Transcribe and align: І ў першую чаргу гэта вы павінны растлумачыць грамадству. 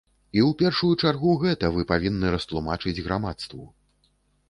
І 0.37 0.41
ў 0.47 0.55
першую 0.61 0.89
чаргу 1.03 1.35
гэта 1.45 1.71
вы 1.77 1.87
павінны 1.93 2.35
растлумачыць 2.39 2.99
грамадству. 3.09 3.67